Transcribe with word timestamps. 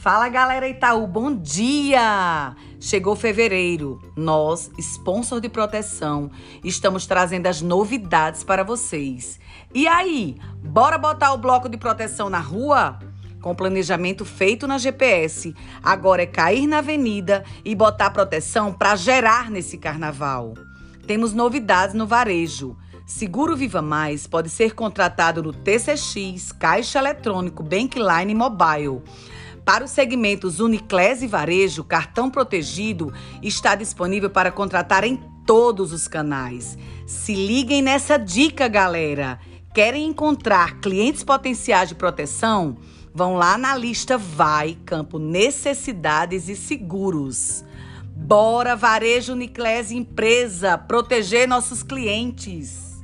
Fala 0.00 0.30
galera 0.30 0.66
Itaú, 0.66 1.06
bom 1.06 1.30
dia! 1.30 2.56
Chegou 2.80 3.14
fevereiro. 3.14 4.00
Nós, 4.16 4.70
sponsor 4.78 5.42
de 5.42 5.48
proteção, 5.50 6.30
estamos 6.64 7.06
trazendo 7.06 7.46
as 7.46 7.60
novidades 7.60 8.42
para 8.42 8.64
vocês. 8.64 9.38
E 9.74 9.86
aí, 9.86 10.38
bora 10.64 10.96
botar 10.96 11.34
o 11.34 11.36
bloco 11.36 11.68
de 11.68 11.76
proteção 11.76 12.30
na 12.30 12.38
rua? 12.38 12.98
Com 13.42 13.54
planejamento 13.54 14.24
feito 14.24 14.66
na 14.66 14.78
GPS, 14.78 15.54
agora 15.82 16.22
é 16.22 16.26
cair 16.26 16.66
na 16.66 16.78
avenida 16.78 17.44
e 17.62 17.74
botar 17.74 18.08
proteção 18.08 18.72
para 18.72 18.96
gerar 18.96 19.50
nesse 19.50 19.76
carnaval. 19.76 20.54
Temos 21.06 21.34
novidades 21.34 21.94
no 21.94 22.06
varejo. 22.06 22.74
Seguro 23.04 23.54
Viva 23.54 23.82
Mais 23.82 24.26
pode 24.26 24.48
ser 24.48 24.74
contratado 24.74 25.42
no 25.42 25.52
TCX, 25.52 26.52
Caixa 26.52 27.00
Eletrônico, 27.00 27.62
Bankline 27.62 28.34
Mobile. 28.34 29.02
Para 29.64 29.84
os 29.84 29.90
segmentos 29.90 30.60
Uniclass 30.60 31.22
e 31.22 31.26
Varejo, 31.26 31.84
cartão 31.84 32.30
protegido 32.30 33.12
está 33.42 33.74
disponível 33.74 34.30
para 34.30 34.50
contratar 34.50 35.04
em 35.04 35.16
todos 35.46 35.92
os 35.92 36.08
canais. 36.08 36.76
Se 37.06 37.34
liguem 37.34 37.82
nessa 37.82 38.16
dica, 38.16 38.68
galera. 38.68 39.38
Querem 39.74 40.06
encontrar 40.06 40.80
clientes 40.80 41.22
potenciais 41.22 41.88
de 41.88 41.94
proteção? 41.94 42.78
Vão 43.14 43.34
lá 43.34 43.58
na 43.58 43.76
lista 43.76 44.16
Vai, 44.16 44.76
campo 44.84 45.18
Necessidades 45.18 46.48
e 46.48 46.56
Seguros. 46.56 47.64
Bora, 48.16 48.76
Varejo 48.76 49.32
Uniclass 49.32 49.90
Empresa, 49.90 50.76
proteger 50.76 51.48
nossos 51.48 51.82
clientes. 51.82 52.99